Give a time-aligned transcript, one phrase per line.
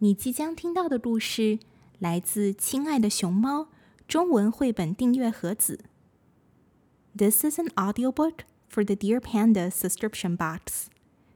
[0.00, 1.58] 你即将听到的故事
[1.98, 3.62] 来自《亲爱的熊猫》
[4.06, 5.84] 中文绘本订阅盒子。
[7.16, 10.90] This is an audiobook for the Dear Panda subscription box.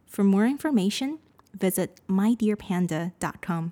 [0.07, 1.21] For more information,
[1.59, 3.71] visit mydearpanda.com.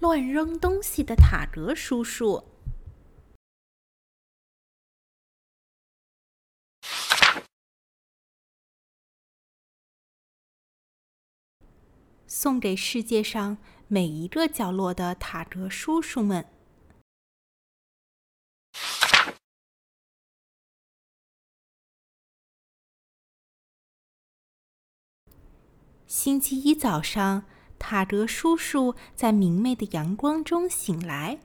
[0.00, 2.55] 乱扔东西的塔格叔叔。
[12.38, 13.56] 送给世界上
[13.88, 16.46] 每一个角落的塔格叔叔们。
[26.06, 27.46] 星期一早上，
[27.78, 31.40] 塔格叔叔在明媚的阳光中醒来。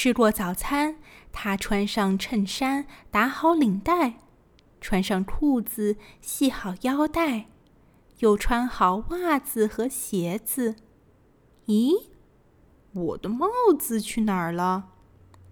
[0.00, 0.94] 吃过早餐，
[1.32, 4.20] 他穿上衬衫，打好领带，
[4.80, 7.46] 穿上裤子，系好腰带，
[8.18, 10.76] 又穿好袜子和鞋子。
[11.66, 12.10] 咦，
[12.92, 14.90] 我的帽子去哪儿了？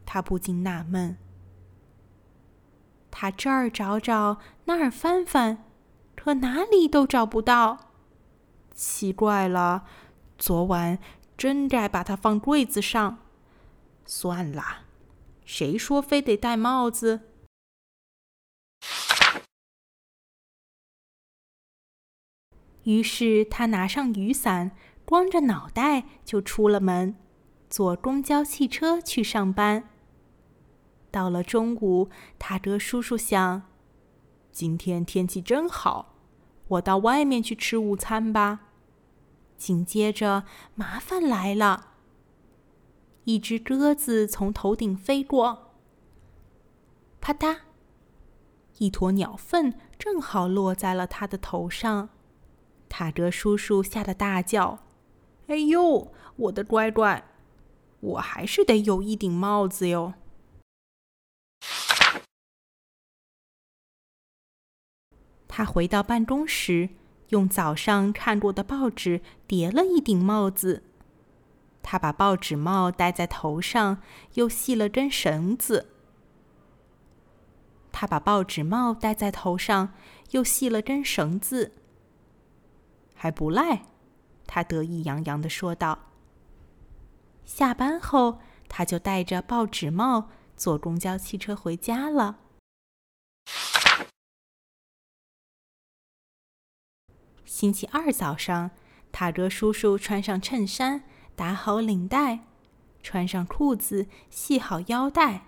[0.05, 1.19] 他不禁纳闷。
[3.10, 5.64] 他这儿找找，那儿翻翻，
[6.14, 7.91] 可哪里都找不到。
[8.72, 9.83] 奇怪了，
[10.38, 11.00] 昨晚
[11.36, 13.19] 真该把它放柜子上。
[14.06, 14.84] 算了，
[15.44, 17.20] 谁说非得戴帽子？
[22.84, 24.70] 于是他拿上雨伞，
[25.04, 27.16] 光着脑袋就出了门，
[27.68, 29.88] 坐公交汽车去上班。
[31.10, 33.62] 到了中午，塔德叔叔想：
[34.52, 36.14] 今天天气真好，
[36.68, 38.60] 我到外面去吃午餐吧。
[39.56, 40.44] 紧接着，
[40.76, 41.95] 麻烦来了。
[43.27, 45.72] 一只鸽子从头顶飞过，
[47.20, 47.58] 啪嗒，
[48.78, 52.10] 一坨鸟粪正好落在了他的头上。
[52.88, 54.78] 塔德叔叔吓得大叫
[55.48, 57.28] ：“哎呦，我的乖乖，
[57.98, 60.14] 我还是得有一顶帽子哟！”
[65.48, 66.91] 他回到办公室，
[67.31, 70.84] 用早上看过的报纸叠了一顶帽子。
[71.88, 74.02] 他把报纸帽戴在头上，
[74.34, 75.92] 又系了根绳子。
[77.92, 79.94] 他把报纸帽戴在头上，
[80.32, 81.76] 又系了根绳子。
[83.14, 83.84] 还不赖，
[84.48, 86.10] 他得意洋洋的说道。
[87.44, 92.41] 下班后，他就戴着报纸帽坐公交汽车回家了。
[97.44, 98.72] 星期二早上，
[99.12, 101.04] 塔格叔叔穿上衬衫。
[101.36, 102.41] 打好领带，
[103.02, 105.44] 穿上裤子，系好腰带。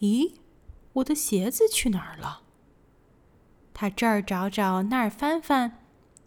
[0.00, 0.34] 咦，
[0.92, 2.42] 我的鞋子去哪儿了？
[3.72, 5.84] 他这儿找找，那儿翻翻，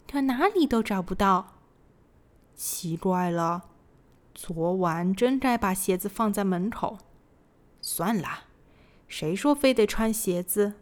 [0.10, 1.54] 可哪里都找不到。
[2.56, 3.70] 奇怪了，
[4.34, 6.98] 昨晚真该把鞋子放在门口。
[7.80, 8.46] 算了，
[9.08, 10.74] 谁说非得穿鞋子？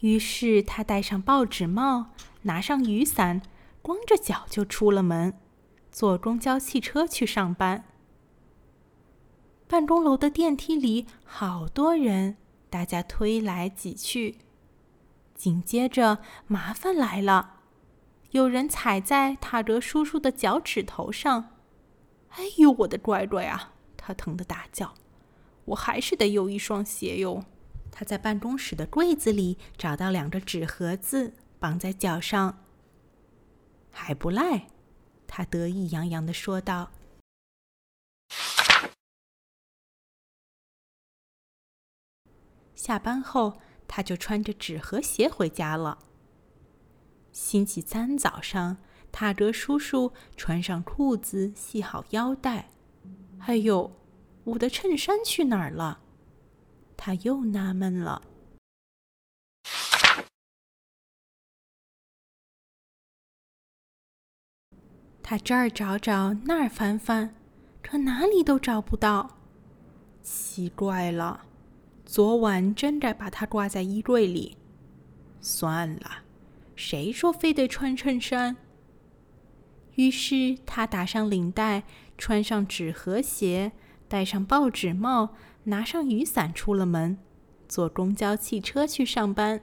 [0.00, 3.42] 于是他戴上报纸帽，拿上雨伞，
[3.82, 5.34] 光着脚就出了门，
[5.90, 7.84] 坐公交汽车去上班。
[9.66, 12.36] 办公楼的电梯里好多人，
[12.70, 14.38] 大家推来挤去。
[15.34, 17.56] 紧接着，麻烦来了，
[18.30, 21.50] 有人踩在塔德叔叔的脚趾头上。
[22.30, 23.74] 哎呦，我的乖乖啊！
[23.96, 24.94] 他疼得大叫
[25.66, 27.44] ：“我还是得有一双鞋哟。”
[27.98, 32.64] 他在办公室的柜子里找到两个纸盒子，绑在脚上。
[33.90, 34.68] 还不赖，
[35.26, 36.92] 他得意洋洋的说道。
[42.76, 45.98] 下班后，他就穿着纸盒鞋回家了。
[47.32, 48.76] 星期三早上，
[49.10, 52.70] 塔格叔叔穿上裤子，系好腰带。
[53.40, 53.90] 哎呦，
[54.44, 56.04] 我的衬衫去哪儿了？
[56.98, 58.20] 他又纳闷了。
[65.22, 67.34] 他这儿找找，那儿翻翻，
[67.82, 69.38] 可哪里都找不到。
[70.22, 71.46] 奇怪了，
[72.04, 74.56] 昨晚真该把它挂在衣柜里。
[75.40, 76.24] 算了，
[76.74, 78.56] 谁说非得穿衬衫？
[79.94, 81.84] 于是他打上领带，
[82.16, 83.72] 穿上纸盒鞋，
[84.08, 85.34] 戴上报纸帽。
[85.68, 87.18] 拿上雨伞出了门，
[87.68, 89.60] 坐公交汽车去上班。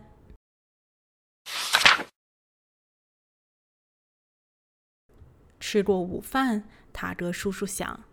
[5.60, 8.04] 吃过午饭，塔德叔叔想，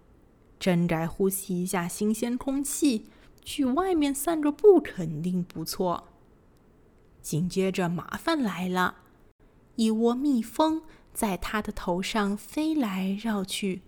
[0.59, 3.11] 真该呼吸一下新鲜空气，
[3.45, 6.09] 去外面散个步肯定不错。
[7.21, 9.03] 紧接着，麻烦来了，
[9.77, 13.83] 一窝蜜蜂在他的头上飞来绕去，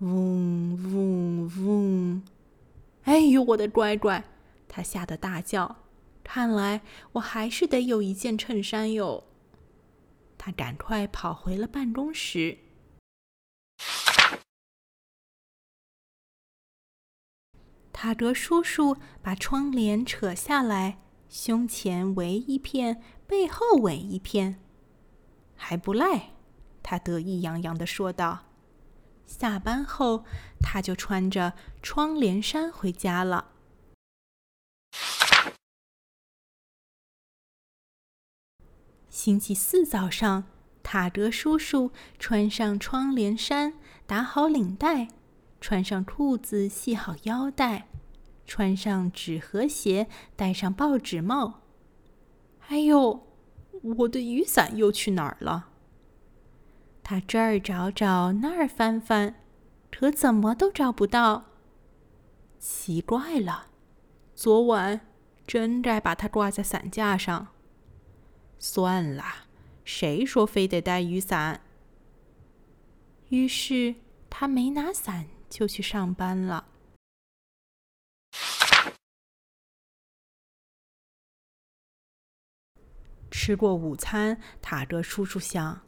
[0.00, 2.22] 嗡嗡嗡！
[3.08, 4.22] 哎呦，我的乖乖！
[4.68, 5.76] 他吓得大叫。
[6.22, 6.82] 看来
[7.12, 9.24] 我还是得有一件衬衫哟。
[10.36, 12.58] 他赶快跑回了办公室。
[17.94, 20.98] 塔德叔叔把窗帘扯下来，
[21.30, 24.60] 胸前围一片，背后围一片，
[25.56, 26.32] 还不赖。
[26.82, 28.47] 他得意洋洋的说道。
[29.28, 30.24] 下班后，
[30.58, 31.52] 他就穿着
[31.82, 33.52] 窗帘衫回家了。
[39.10, 40.44] 星期四早上，
[40.82, 43.74] 塔德叔叔穿上窗帘衫，
[44.06, 45.08] 打好领带。
[45.60, 47.88] 穿上裤子，系好腰带，
[48.46, 51.60] 穿上纸盒鞋，戴上报纸帽。
[52.68, 53.26] 哎呦，
[53.82, 55.68] 我的雨伞又去哪儿了？
[57.10, 59.34] 他这儿找找，那儿翻翻，
[59.90, 61.46] 可怎么都找不到。
[62.58, 63.68] 奇怪了，
[64.34, 65.00] 昨晚
[65.46, 67.48] 真该把它挂在伞架上。
[68.58, 69.24] 算了，
[69.86, 71.62] 谁说非得带雨伞？
[73.30, 73.94] 于是
[74.28, 75.28] 他没拿伞。
[75.48, 76.68] 就去上班了。
[83.30, 85.80] 吃过午餐，塔德叔叔想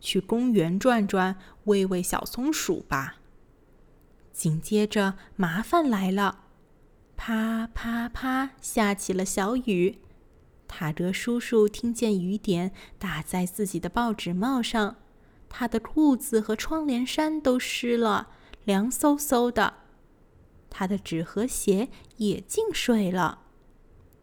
[0.00, 3.16] 去公园转转，喂喂小松鼠吧。
[4.32, 6.44] 紧接着，麻烦来了，
[7.16, 9.98] 啪啪啪，下起了小雨。
[10.68, 14.96] 塔德叔叔听见雨点打在自己的报纸帽上，
[15.48, 18.28] 他的裤子和窗帘衫都湿了。
[18.64, 19.74] 凉飕飕的，
[20.68, 23.42] 他的纸和鞋也进水了。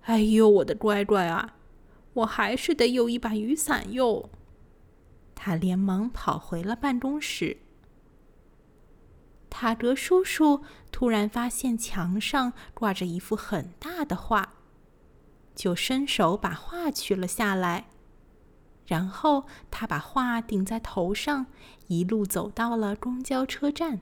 [0.02, 1.56] 哎呦，我的乖乖啊！
[2.14, 4.30] 我还是得有一把雨伞哟。
[5.36, 7.58] 他连忙跑回了办公室。
[9.50, 14.54] 塔德叔叔突然发现墙上挂着一幅很大的画，
[15.54, 17.88] 就伸手把画取了下来。
[18.86, 21.48] 然后他把画顶在头上，
[21.88, 24.02] 一路走到了公交车站。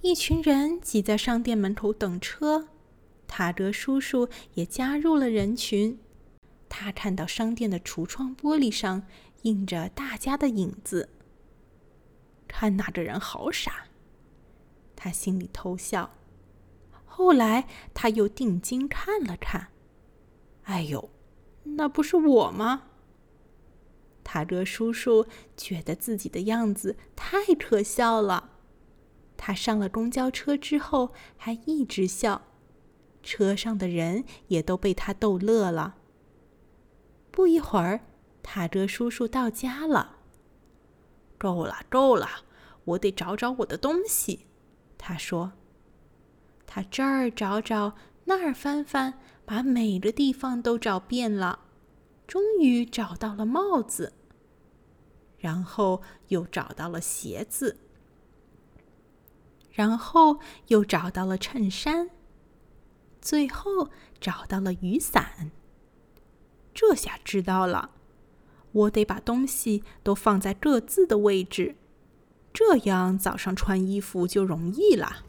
[0.00, 2.68] 一群人挤在商店门口等车，
[3.36, 5.98] 塔德叔叔也加入了人群。
[6.68, 9.08] 他看到商店的橱窗玻璃上
[9.42, 11.08] 印着大家的影子，
[12.46, 13.88] 看那个人好傻，
[14.94, 16.14] 他心里偷笑。
[17.04, 19.66] 后来他又定睛看了看，
[20.62, 21.10] 哎呦，
[21.64, 22.84] 那不是我吗？
[24.22, 25.26] 塔德叔叔
[25.56, 28.50] 觉得自己的样子太可笑了。
[29.36, 32.42] 他上了公交车之后还一直笑，
[33.24, 35.96] 车上的人也都被他逗乐了。
[37.32, 38.02] 不一会儿，
[38.42, 40.18] 塔德叔叔到家了。
[41.36, 42.28] 够了，够了，
[42.84, 44.46] 我得找找我的东西。
[44.96, 45.52] 他说
[46.66, 51.58] ：“他这儿找找，那儿翻翻，把每个地方都找遍了，
[52.26, 54.12] 终于找到了帽子，
[55.38, 57.80] 然后又找到了鞋子。”
[59.72, 60.38] 然后
[60.68, 62.08] 又找到了衬衫，
[63.24, 63.88] 最后
[64.20, 65.50] 找到了雨伞。
[66.74, 67.92] 这下知道了，
[68.72, 71.76] 我得把东西都放在各自的位置，
[72.52, 75.24] 这样早上穿衣服就容易了。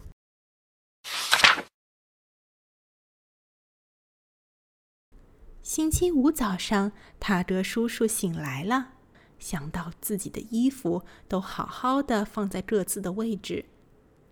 [5.63, 8.95] 星期五早上，塔德叔叔醒来了，
[9.39, 13.65] 想到自己的衣服都好好的放在各自的位置。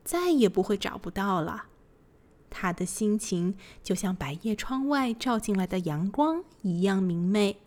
[0.03, 1.67] 再也不会找不到了。
[2.55, 7.57] 他的心情就像百叶窗外照进来的阳光一样明媚。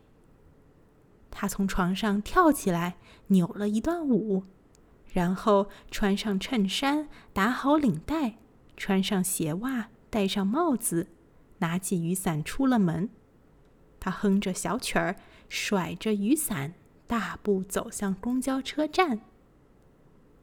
[1.28, 4.45] 他从床上跳起来，扭了一段舞，
[5.12, 8.37] 然后穿上衬衫，打好领带，
[8.76, 11.09] 穿上鞋袜，戴上帽子，
[11.59, 13.11] 拿起雨伞出了门。
[13.99, 15.16] 他哼着小曲儿，
[15.49, 16.75] 甩着雨伞，
[17.09, 19.21] 大步走向公交车站。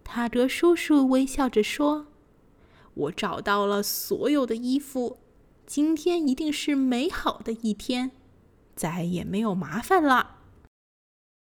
[0.04, 2.08] 塔德叔叔微笑着说
[2.96, 5.18] ：“我找到了所有的衣服，
[5.66, 8.12] 今天一定是美好的一天，
[8.76, 10.33] 再也没有麻烦了。”